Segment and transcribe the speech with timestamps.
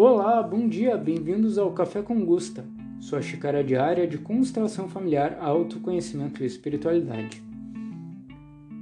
[0.00, 2.64] Olá, bom dia, bem-vindos ao Café com Gusta,
[3.00, 7.42] sua xícara diária de constelação familiar, autoconhecimento e espiritualidade.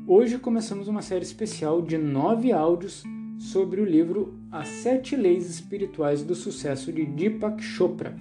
[0.07, 3.03] Hoje começamos uma série especial de nove áudios
[3.39, 8.15] sobre o livro As Sete Leis Espirituais do Sucesso de Deepak Chopra.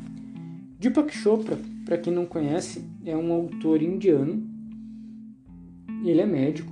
[0.79, 4.41] Deepak Chopra, para quem não conhece, é um autor indiano.
[6.05, 6.71] Ele é médico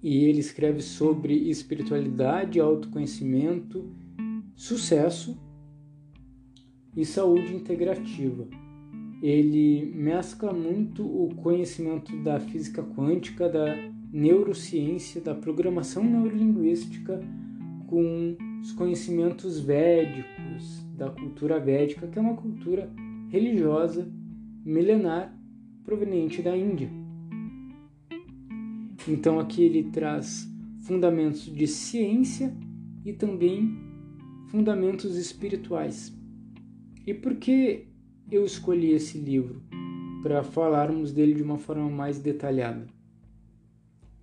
[0.00, 3.92] e ele escreve sobre espiritualidade, autoconhecimento
[4.54, 5.36] sucesso
[6.96, 8.46] e saúde integrativa.
[9.22, 13.74] Ele mescla muito o conhecimento da física quântica, da
[14.12, 17.20] neurociência, da programação neurolinguística
[17.86, 22.90] com os conhecimentos védicos, da cultura védica, que é uma cultura
[23.28, 24.10] religiosa
[24.64, 25.36] milenar
[25.84, 26.90] proveniente da Índia.
[29.06, 30.48] Então aqui ele traz
[30.82, 32.56] fundamentos de ciência
[33.04, 33.76] e também
[34.54, 36.16] Fundamentos Espirituais.
[37.04, 37.88] E por que
[38.30, 39.60] eu escolhi esse livro
[40.22, 42.86] para falarmos dele de uma forma mais detalhada?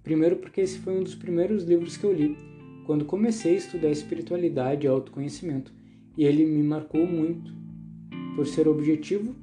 [0.02, 2.38] Primeiro, porque esse foi um dos primeiros livros que eu li
[2.86, 5.74] quando comecei a estudar espiritualidade e autoconhecimento,
[6.18, 7.54] e ele me marcou muito
[8.34, 9.36] por ser objetivo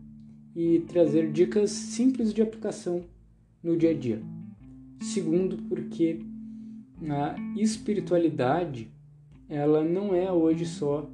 [0.56, 3.04] e trazer dicas simples de aplicação
[3.62, 4.22] no dia a dia.
[5.02, 6.20] Segundo, porque
[7.10, 8.90] a espiritualidade
[9.48, 11.10] ela não é hoje só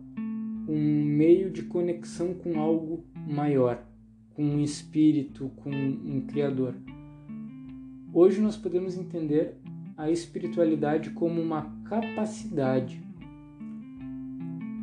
[0.68, 3.86] um meio de conexão com algo maior,
[4.34, 6.74] com um espírito, com um criador.
[8.12, 9.54] Hoje nós podemos entender
[9.96, 13.00] a espiritualidade como uma capacidade.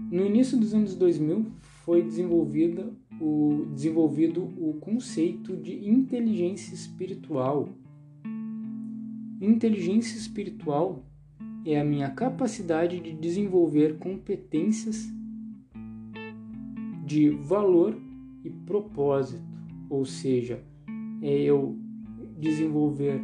[0.09, 7.69] No início dos anos 2000 foi desenvolvida o, desenvolvido o conceito de inteligência espiritual.
[9.41, 11.03] Inteligência espiritual
[11.66, 15.08] é a minha capacidade de desenvolver competências
[17.06, 18.00] de valor
[18.44, 19.44] e propósito,
[19.90, 20.63] ou seja,
[21.22, 21.78] é eu
[22.38, 23.22] desenvolver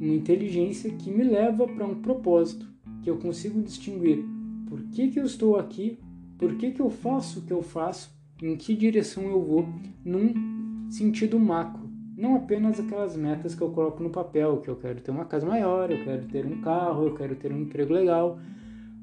[0.00, 2.66] uma inteligência que me leva para um propósito,
[3.02, 4.24] que eu consigo distinguir
[4.66, 5.98] por que, que eu estou aqui,
[6.38, 8.10] por que, que eu faço o que eu faço,
[8.42, 9.68] em que direção eu vou,
[10.04, 11.89] num sentido macro
[12.20, 15.46] não apenas aquelas metas que eu coloco no papel, que eu quero ter uma casa
[15.46, 18.38] maior, eu quero ter um carro, eu quero ter um emprego legal,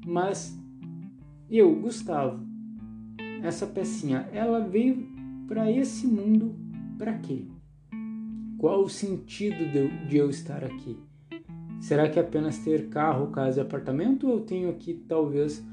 [0.06, 0.56] mas
[1.50, 2.46] eu, Gustavo,
[3.42, 5.04] essa pecinha, ela veio
[5.48, 6.54] para esse mundo
[6.96, 7.44] para quê?
[8.56, 9.68] Qual o sentido
[10.06, 10.96] de, eu estar aqui?
[11.80, 15.64] Será que é apenas ter carro, casa e apartamento ou eu tenho aqui talvez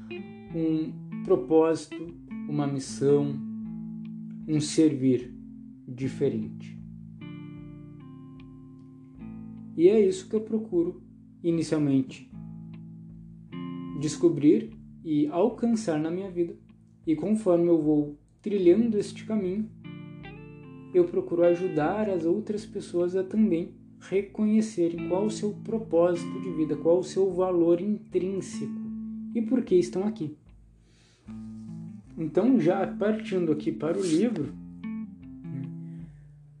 [0.54, 2.12] um propósito,
[2.48, 3.34] uma missão,
[4.48, 5.32] um servir
[5.86, 6.76] diferente?
[9.76, 11.02] E é isso que eu procuro
[11.42, 12.30] inicialmente
[14.00, 14.72] descobrir
[15.04, 16.56] e alcançar na minha vida.
[17.06, 19.70] E conforme eu vou trilhando este caminho,
[20.94, 26.76] eu procuro ajudar as outras pessoas a também reconhecerem qual o seu propósito de vida,
[26.76, 28.72] qual o seu valor intrínseco
[29.34, 30.36] e por que estão aqui.
[32.16, 34.54] Então, já partindo aqui para o livro,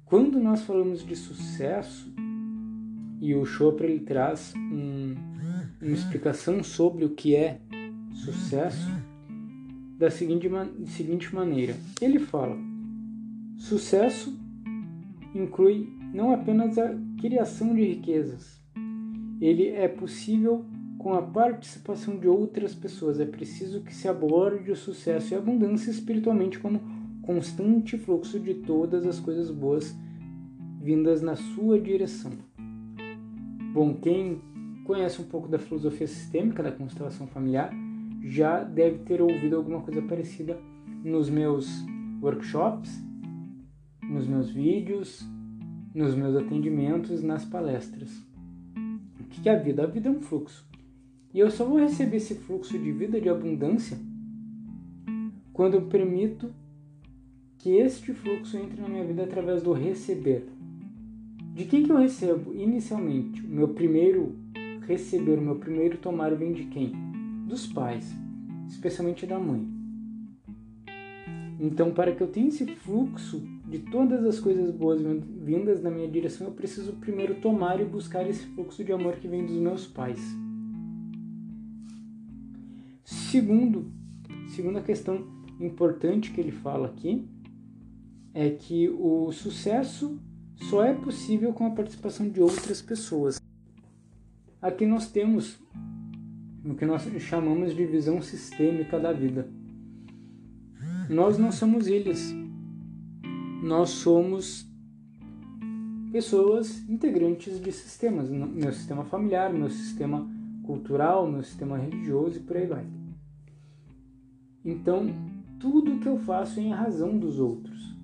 [0.04, 2.12] quando nós falamos de sucesso,
[3.20, 5.14] e o Chopra ele traz um,
[5.80, 7.60] uma explicação sobre o que é
[8.12, 8.88] sucesso
[9.98, 10.48] da seguinte,
[10.86, 11.74] seguinte maneira.
[12.00, 12.56] Ele fala:
[13.56, 14.38] sucesso
[15.34, 18.60] inclui não apenas a criação de riquezas,
[19.40, 20.64] ele é possível
[20.98, 23.20] com a participação de outras pessoas.
[23.20, 26.80] É preciso que se aborde o sucesso e a abundância espiritualmente como
[27.22, 29.94] constante fluxo de todas as coisas boas
[30.80, 32.32] vindas na sua direção.
[33.76, 34.40] Bom, quem
[34.86, 37.70] conhece um pouco da filosofia sistêmica da constelação familiar
[38.22, 40.58] já deve ter ouvido alguma coisa parecida
[41.04, 41.84] nos meus
[42.22, 42.90] workshops,
[44.02, 45.22] nos meus vídeos,
[45.94, 48.10] nos meus atendimentos, nas palestras.
[49.20, 49.82] O que é a vida?
[49.82, 50.66] A vida é um fluxo.
[51.34, 53.98] E eu só vou receber esse fluxo de vida, de abundância,
[55.52, 56.50] quando eu permito
[57.58, 60.55] que este fluxo entre na minha vida através do receber.
[61.56, 63.40] De quem que eu recebo inicialmente?
[63.40, 64.36] O meu primeiro
[64.86, 66.92] receber, o meu primeiro tomar vem de quem?
[67.48, 68.14] Dos pais,
[68.68, 69.66] especialmente da mãe.
[71.58, 76.06] Então, para que eu tenha esse fluxo de todas as coisas boas vindas na minha
[76.06, 79.86] direção, eu preciso primeiro tomar e buscar esse fluxo de amor que vem dos meus
[79.86, 80.20] pais.
[83.02, 83.90] Segundo,
[84.48, 85.26] segunda questão
[85.58, 87.26] importante que ele fala aqui
[88.34, 90.20] é que o sucesso
[90.56, 93.40] só é possível com a participação de outras pessoas.
[94.60, 95.58] Aqui nós temos
[96.64, 99.48] no que nós chamamos de visão sistêmica da vida.
[101.08, 102.34] Nós não somos ilhas.
[103.62, 104.66] Nós somos
[106.10, 110.28] pessoas integrantes de sistemas, meu sistema familiar, meu sistema
[110.64, 112.86] cultural, meu sistema religioso e por aí vai.
[114.64, 115.06] Então,
[115.60, 117.95] tudo que eu faço é em razão dos outros.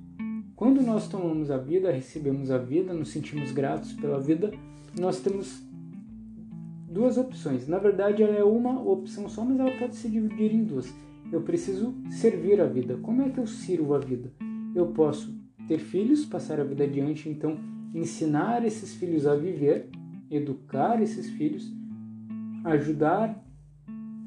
[0.62, 4.52] Quando nós tomamos a vida, recebemos a vida, nos sentimos gratos pela vida,
[4.96, 5.60] nós temos
[6.88, 7.66] duas opções.
[7.66, 10.88] Na verdade, ela é uma opção só, mas ela pode se dividir em duas.
[11.32, 12.96] Eu preciso servir a vida.
[12.98, 14.32] Como é que eu sirvo a vida?
[14.72, 15.36] Eu posso
[15.66, 17.58] ter filhos, passar a vida adiante, então
[17.92, 19.88] ensinar esses filhos a viver,
[20.30, 21.68] educar esses filhos,
[22.62, 23.44] ajudar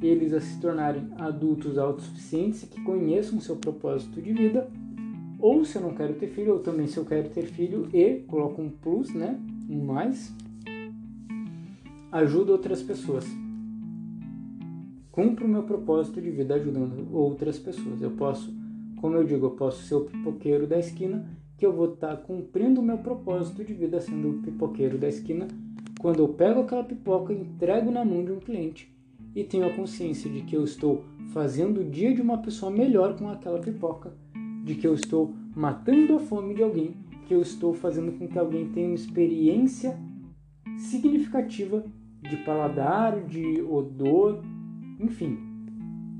[0.01, 4.69] eles a se tornarem adultos autossuficientes e que conheçam seu propósito de vida.
[5.47, 8.21] Ou se eu não quero ter filho, ou também se eu quero ter filho e
[8.21, 9.39] coloco um plus, né?
[9.69, 10.33] Um mais,
[12.11, 13.23] ajudo outras pessoas.
[15.11, 18.01] Cumpro o meu propósito de vida ajudando outras pessoas.
[18.01, 18.51] Eu posso,
[18.99, 22.81] como eu digo, eu posso ser o pipoqueiro da esquina, que eu vou estar cumprindo
[22.81, 25.47] o meu propósito de vida sendo o pipoqueiro da esquina
[25.99, 28.91] quando eu pego aquela pipoca, entrego na mão de um cliente
[29.35, 33.15] e tenho a consciência de que eu estou fazendo o dia de uma pessoa melhor
[33.15, 34.24] com aquela pipoca,
[34.65, 36.95] de que eu estou matando a fome de alguém,
[37.27, 39.95] que eu estou fazendo com que alguém tenha uma experiência
[40.77, 41.85] significativa
[42.19, 44.43] de paladar, de odor,
[44.99, 45.37] enfim.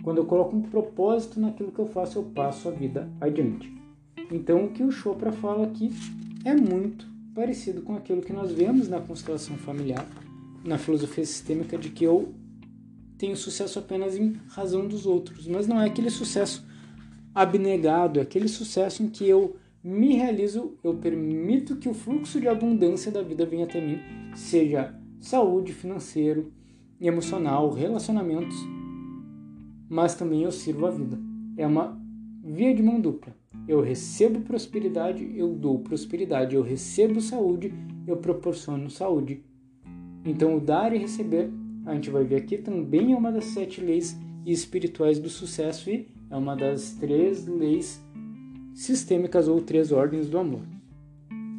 [0.04, 3.74] Quando eu coloco um propósito naquilo que eu faço, eu passo a vida adiante.
[4.32, 5.92] Então, o que o Chopra fala aqui
[6.44, 10.06] é muito parecido com aquilo que nós vemos na constelação familiar,
[10.64, 12.32] na filosofia sistêmica, de que eu
[13.18, 16.64] tenho sucesso apenas em razão dos outros, mas não é aquele sucesso
[17.36, 22.48] abnegado, é aquele sucesso em que eu me realizo, eu permito que o fluxo de
[22.48, 24.00] abundância da vida venha até mim,
[24.34, 26.52] seja saúde, financeiro,
[27.00, 28.56] emocional, relacionamentos,
[29.90, 31.20] mas também eu sirvo a vida.
[31.58, 32.00] É uma
[32.44, 33.36] via de mão dupla.
[33.68, 36.56] Eu recebo prosperidade, eu dou prosperidade.
[36.56, 37.74] Eu recebo saúde,
[38.08, 39.44] eu proporciono saúde.
[40.24, 41.52] Então, o dar e receber,
[41.86, 46.08] a gente vai ver aqui, também é uma das sete leis espirituais do sucesso e
[46.30, 48.02] é uma das três leis
[48.74, 50.62] sistêmicas ou três ordens do amor.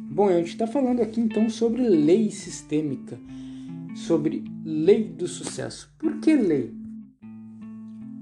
[0.09, 3.19] Bom, a gente está falando aqui então sobre lei sistêmica,
[3.95, 5.93] sobre lei do sucesso.
[5.97, 6.73] Por que lei?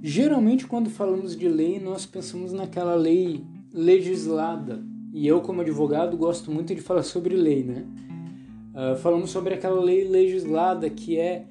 [0.01, 3.43] Geralmente, quando falamos de lei, nós pensamos naquela lei
[3.73, 4.83] legislada.
[5.13, 7.85] E eu, como advogado, gosto muito de falar sobre lei, né?
[8.73, 11.47] Uh, falamos sobre aquela lei legislada que é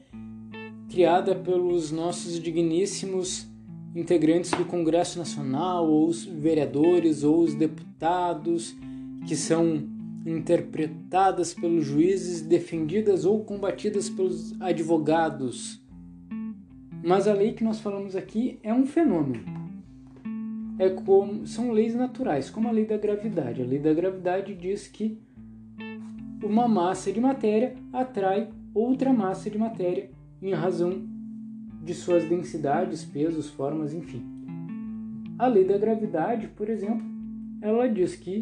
[0.91, 3.47] criada pelos nossos digníssimos
[3.95, 8.77] integrantes do Congresso Nacional, ou os vereadores, ou os deputados,
[9.27, 9.89] que são
[10.27, 15.81] interpretadas pelos juízes, defendidas ou combatidas pelos advogados.
[17.03, 19.65] Mas a lei que nós falamos aqui é um fenômeno
[20.79, 23.63] é como são leis naturais, como a lei da gravidade.
[23.63, 25.19] A lei da gravidade diz que
[26.43, 30.11] uma massa de matéria atrai outra massa de matéria
[30.43, 31.07] em razão
[31.85, 34.25] de suas densidades, pesos, formas, enfim.
[35.39, 37.05] A lei da gravidade, por exemplo,
[37.61, 38.41] ela diz que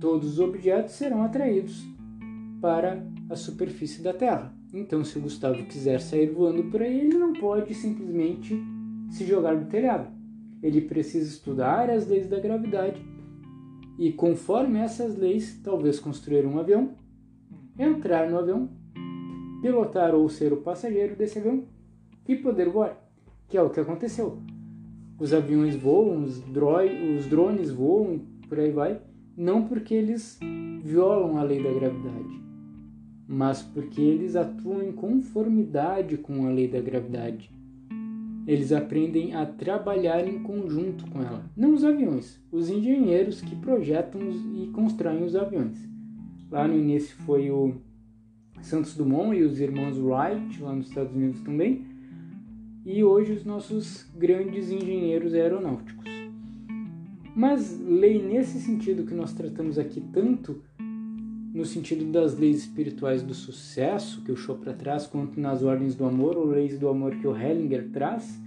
[0.00, 1.84] todos os objetos serão atraídos
[2.60, 4.52] para a superfície da Terra.
[4.72, 8.58] Então, se o Gustavo quiser sair voando por aí, ele não pode simplesmente
[9.10, 10.14] se jogar do telhado
[10.64, 13.04] ele precisa estudar as leis da gravidade
[13.98, 16.94] e, conforme essas leis, talvez construir um avião,
[17.78, 18.70] entrar no avião,
[19.60, 21.64] pilotar ou ser o passageiro desse avião
[22.28, 22.96] e poder voar,
[23.48, 24.38] que é o que aconteceu.
[25.18, 29.00] Os aviões voam, os, droi, os drones voam, por aí vai,
[29.36, 30.38] não porque eles
[30.82, 32.42] violam a lei da gravidade,
[33.26, 37.50] mas porque eles atuam em conformidade com a lei da gravidade.
[38.46, 41.50] Eles aprendem a trabalhar em conjunto com ela.
[41.56, 44.20] Não os aviões, os engenheiros que projetam
[44.54, 45.78] e constroem os aviões.
[46.50, 47.76] Lá no início foi o
[48.60, 51.93] Santos Dumont e os irmãos Wright, lá nos Estados Unidos também.
[52.84, 56.04] E hoje os nossos grandes engenheiros aeronáuticos.
[57.34, 60.62] Mas lei nesse sentido que nós tratamos aqui tanto
[61.54, 66.04] no sentido das leis espirituais do sucesso que o Chopra traz, quanto nas ordens do
[66.04, 68.38] amor ou leis do amor que o Hellinger traz,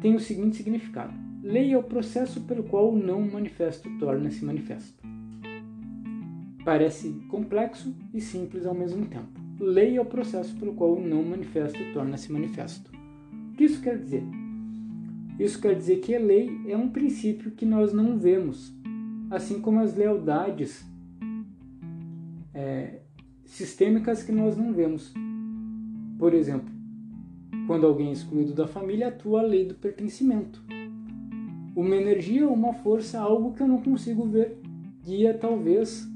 [0.00, 5.02] tem o seguinte significado: lei é o processo pelo qual o não manifesto torna-se manifesto.
[6.64, 9.40] Parece complexo e simples ao mesmo tempo.
[9.58, 12.95] Lei é o processo pelo qual o não manifesto torna-se manifesto.
[13.56, 14.22] O que isso quer dizer?
[15.40, 18.70] Isso quer dizer que a lei é um princípio que nós não vemos,
[19.30, 20.84] assim como as lealdades
[22.52, 23.00] é,
[23.46, 25.10] sistêmicas que nós não vemos.
[26.18, 26.68] Por exemplo,
[27.66, 30.62] Quando alguém é excluído da família, atua a lei do pertencimento.
[31.74, 34.58] Uma energia, uma força, algo que eu não consigo ver,
[35.02, 36.06] guia talvez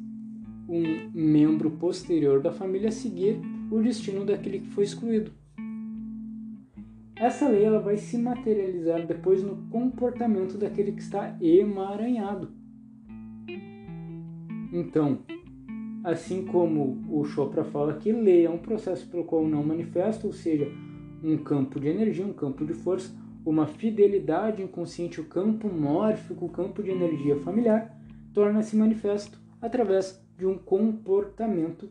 [0.69, 5.40] um membro posterior da família a seguir o destino daquele que foi excluído.
[7.21, 12.49] Essa lei ela vai se materializar depois no comportamento daquele que está emaranhado.
[14.73, 15.19] Então,
[16.03, 20.33] assim como o Chopra fala que lei é um processo pelo qual não manifesta, ou
[20.33, 20.67] seja,
[21.23, 26.51] um campo de energia, um campo de força, uma fidelidade inconsciente, o campo mórfico, o
[26.51, 28.01] campo de energia familiar,
[28.33, 31.91] torna-se manifesto através de um comportamento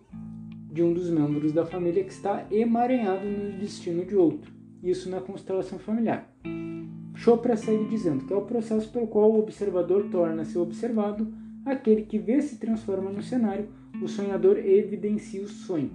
[0.71, 4.58] de um dos membros da família que está emaranhado no destino de outro.
[4.81, 6.29] Isso na constelação familiar.
[7.15, 11.27] Chopra segue dizendo que é o processo pelo qual o observador torna-se observado,
[11.65, 13.67] aquele que vê se transforma no cenário,
[14.01, 15.91] o sonhador evidencia o sonho.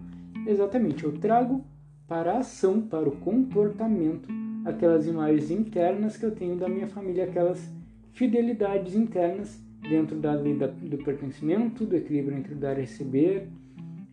[0.47, 1.65] Exatamente, eu trago
[2.07, 4.29] para a ação, para o comportamento,
[4.65, 7.73] aquelas imagens internas que eu tenho da minha família, aquelas
[8.13, 13.49] fidelidades internas dentro da lei do pertencimento, do equilíbrio entre dar e receber,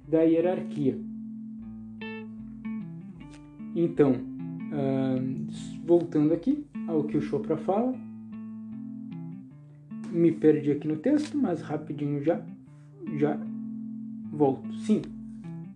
[0.08, 0.98] da hierarquia.
[3.76, 4.31] Então,
[4.72, 7.94] uh, voltando aqui ao que o Chopra fala,
[10.12, 12.42] me perdi aqui no texto, mas rapidinho já,
[13.18, 13.40] já
[14.32, 14.74] volto.
[14.74, 15.02] Sim,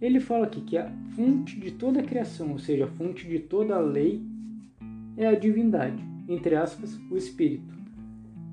[0.01, 3.39] ele fala aqui que a fonte de toda a criação, ou seja, a fonte de
[3.39, 4.21] toda a lei,
[5.17, 7.73] é a divindade, entre aspas, o espírito.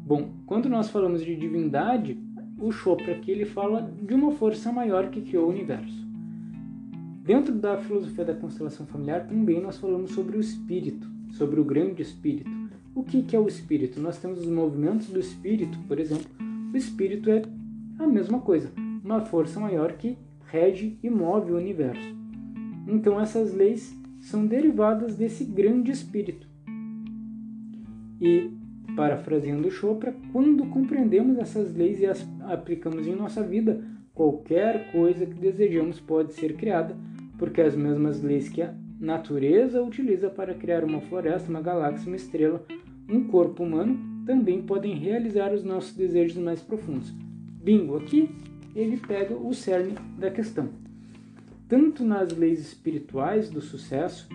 [0.06, 2.18] Bom, quando nós falamos de divindade,
[2.58, 6.11] o Chopra aqui ele fala de uma força maior que criou o universo.
[7.22, 12.02] Dentro da filosofia da constelação familiar também nós falamos sobre o espírito, sobre o grande
[12.02, 12.50] espírito.
[12.96, 14.00] O que, que é o espírito?
[14.00, 16.26] Nós temos os movimentos do espírito, por exemplo.
[16.74, 17.42] O espírito é
[17.96, 18.72] a mesma coisa,
[19.04, 22.12] uma força maior que rege e move o universo.
[22.88, 26.48] Então essas leis são derivadas desse grande espírito.
[28.20, 28.50] E,
[28.96, 33.80] parafraseando Chopra, quando compreendemos essas leis e as aplicamos em nossa vida,
[34.12, 36.96] qualquer coisa que desejamos pode ser criada,
[37.42, 42.14] porque as mesmas leis que a natureza utiliza para criar uma floresta, uma galáxia, uma
[42.14, 42.64] estrela,
[43.08, 47.12] um corpo humano, também podem realizar os nossos desejos mais profundos.
[47.60, 48.30] Bingo, aqui
[48.76, 50.68] ele pega o cerne da questão.
[51.66, 54.28] Tanto nas leis espirituais do sucesso,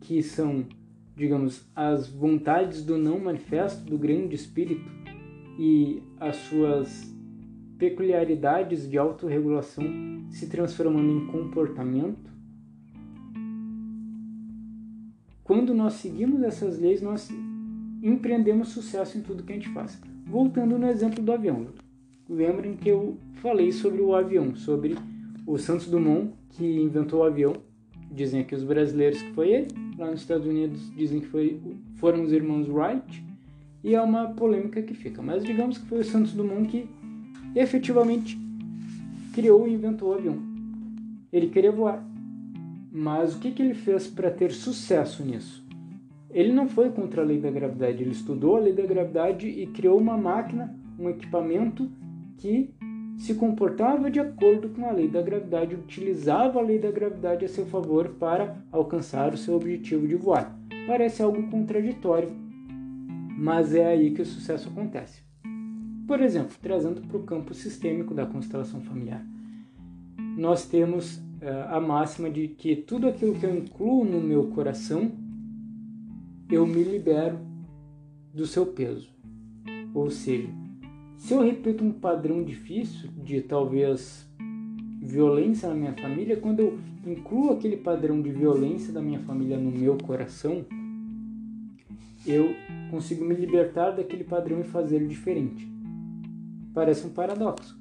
[0.00, 0.66] que são,
[1.14, 4.90] digamos, as vontades do não manifesto do grande espírito
[5.60, 7.15] e as suas
[7.78, 9.84] peculiaridades de autorregulação
[10.30, 12.30] se transformando em comportamento,
[15.44, 17.30] quando nós seguimos essas leis, nós
[18.02, 20.00] empreendemos sucesso em tudo que a gente faz.
[20.26, 21.68] Voltando no exemplo do avião
[22.28, 24.96] lembrem que eu falei sobre o avião, sobre
[25.46, 27.54] o Santos Dumont que inventou o avião.
[28.10, 29.68] Dizem aqui os brasileiros que foi ele,
[29.98, 31.60] lá nos Estados Unidos dizem que foi,
[31.96, 33.24] foram os irmãos Wright,
[33.82, 35.22] e é uma polêmica que fica.
[35.22, 36.88] Mas digamos que foi o Santos Dumont que
[37.58, 38.38] efetivamente
[39.32, 40.38] criou e inventou o avião.
[41.32, 42.04] Ele queria voar.
[42.92, 45.66] Mas o que, que ele fez para ter sucesso nisso?
[46.30, 49.66] Ele não foi contra a lei da gravidade, ele estudou a lei da gravidade e
[49.66, 51.90] criou uma máquina, um equipamento
[52.38, 52.74] que
[53.18, 57.48] se comportava de acordo com a lei da gravidade, utilizava a lei da gravidade a
[57.48, 60.58] seu favor para alcançar o seu objetivo de voar.
[60.86, 62.30] Parece algo contraditório,
[63.38, 65.25] mas é aí que o sucesso acontece.
[66.06, 69.26] Por exemplo, trazendo para o campo sistêmico da constelação familiar,
[70.36, 75.10] nós temos uh, a máxima de que tudo aquilo que eu incluo no meu coração,
[76.48, 77.38] eu me libero
[78.32, 79.08] do seu peso.
[79.92, 80.48] Ou seja,
[81.16, 84.30] se eu repito um padrão difícil de talvez
[85.00, 89.72] violência na minha família, quando eu incluo aquele padrão de violência da minha família no
[89.72, 90.64] meu coração,
[92.24, 92.54] eu
[92.90, 95.75] consigo me libertar daquele padrão e fazer diferente.
[96.76, 97.74] Parece um paradoxo.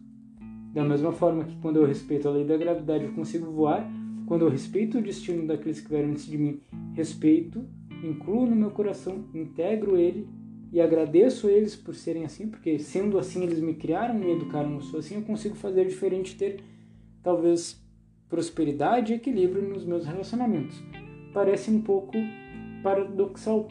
[0.74, 3.86] Da mesma forma que quando eu respeito a lei da gravidade eu consigo voar,
[4.26, 6.62] quando eu respeito o destino daqueles que vieram antes de mim,
[6.94, 7.66] respeito,
[8.02, 10.30] incluo no meu coração, integro ele
[10.72, 14.82] e agradeço eles por serem assim, porque sendo assim eles me criaram, me educaram, eu
[14.82, 16.62] sou assim, eu consigo fazer diferente, ter
[17.22, 17.78] talvez
[18.30, 20.82] prosperidade e equilíbrio nos meus relacionamentos.
[21.34, 22.14] Parece um pouco
[22.82, 23.68] paradoxal,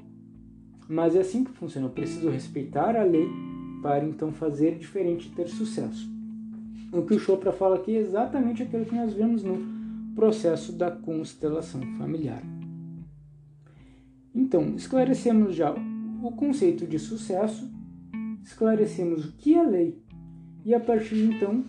[0.86, 1.86] mas é assim que funciona.
[1.86, 3.53] Eu preciso respeitar a lei
[3.84, 6.10] para então fazer diferente e ter sucesso.
[6.90, 9.58] O que o Chopra fala aqui é exatamente aquilo que nós vemos no
[10.14, 12.42] processo da constelação familiar.
[14.34, 15.74] Então, esclarecemos já
[16.22, 17.70] o conceito de sucesso,
[18.42, 20.02] esclarecemos o que é lei
[20.64, 21.62] e a partir de então,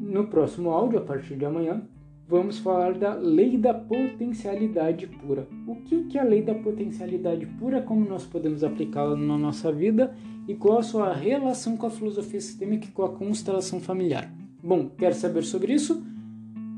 [0.00, 1.86] no próximo áudio, a partir de amanhã,
[2.28, 5.46] vamos falar da lei da potencialidade pura.
[5.66, 10.14] O que é a lei da potencialidade pura, como nós podemos aplicá-la na nossa vida
[10.48, 14.30] e qual a sua relação com a filosofia sistêmica e com a constelação familiar.
[14.62, 16.04] Bom, quer saber sobre isso?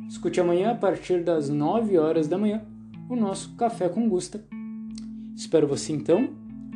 [0.09, 2.62] Escute amanhã a partir das 9 horas da manhã
[3.09, 4.45] o nosso Café com Gusta.
[5.35, 6.31] Espero você então.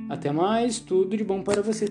[0.09, 1.89] Até mais, tudo de bom para você.